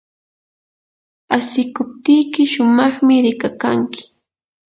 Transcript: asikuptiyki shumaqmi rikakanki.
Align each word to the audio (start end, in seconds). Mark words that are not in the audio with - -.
asikuptiyki 1.37 2.41
shumaqmi 2.51 3.15
rikakanki. 3.25 4.03